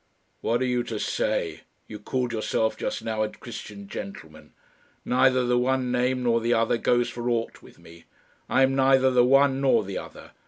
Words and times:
"What 0.39 0.63
are 0.63 0.65
you 0.65 0.81
to 0.85 0.99
say? 0.99 1.61
You 1.85 1.99
called 1.99 2.33
yourself 2.33 2.75
just 2.75 3.03
now 3.03 3.21
a 3.21 3.29
Christian 3.29 3.87
gentleman. 3.87 4.53
Neither 5.05 5.45
the 5.45 5.59
one 5.59 5.91
name 5.91 6.23
nor 6.23 6.41
the 6.41 6.55
other 6.55 6.79
goes 6.79 7.07
for 7.11 7.29
aught 7.29 7.61
with 7.61 7.77
me. 7.77 8.05
I 8.49 8.63
am 8.63 8.75
neither 8.75 9.11
the 9.11 9.23
one 9.23 9.61
nor 9.61 9.83
the 9.83 9.99
other. 9.99 10.31